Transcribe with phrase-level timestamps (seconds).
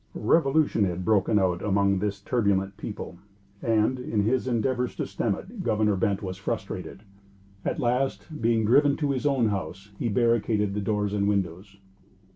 [0.15, 3.19] A revolution had broken out among this turbulent people,
[3.61, 7.03] and, in his endeavors to stem it, Governor Bent was frustrated.
[7.63, 11.77] At last, being driven to his own house, he barricaded the doors and windows.